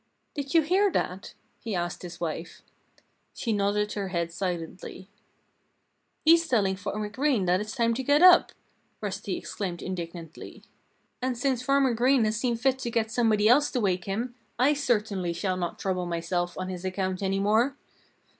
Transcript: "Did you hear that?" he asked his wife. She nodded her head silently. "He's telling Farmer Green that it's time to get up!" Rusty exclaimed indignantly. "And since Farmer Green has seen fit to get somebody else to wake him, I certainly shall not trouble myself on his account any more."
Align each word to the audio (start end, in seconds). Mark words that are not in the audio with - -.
"Did 0.33 0.55
you 0.55 0.63
hear 0.63 0.91
that?" 0.93 1.35
he 1.59 1.75
asked 1.75 2.01
his 2.01 2.19
wife. 2.19 2.63
She 3.35 3.53
nodded 3.53 3.93
her 3.93 4.07
head 4.07 4.31
silently. 4.31 5.07
"He's 6.25 6.47
telling 6.47 6.75
Farmer 6.75 7.07
Green 7.07 7.45
that 7.45 7.61
it's 7.61 7.75
time 7.75 7.93
to 7.93 8.01
get 8.03 8.23
up!" 8.23 8.51
Rusty 8.99 9.37
exclaimed 9.37 9.83
indignantly. 9.83 10.63
"And 11.21 11.37
since 11.37 11.61
Farmer 11.61 11.93
Green 11.93 12.25
has 12.25 12.35
seen 12.35 12.55
fit 12.55 12.79
to 12.79 12.89
get 12.89 13.11
somebody 13.11 13.47
else 13.47 13.69
to 13.69 13.79
wake 13.79 14.05
him, 14.05 14.33
I 14.57 14.73
certainly 14.73 15.33
shall 15.33 15.55
not 15.55 15.77
trouble 15.77 16.07
myself 16.07 16.57
on 16.57 16.69
his 16.69 16.83
account 16.83 17.21
any 17.21 17.39
more." 17.39 17.77